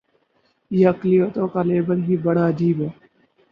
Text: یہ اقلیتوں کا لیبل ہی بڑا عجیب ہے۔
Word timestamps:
یہ 0.71 0.87
اقلیتوں 0.87 1.47
کا 1.47 1.63
لیبل 1.63 2.03
ہی 2.03 2.17
بڑا 2.17 2.47
عجیب 2.47 2.81
ہے۔ 2.81 2.89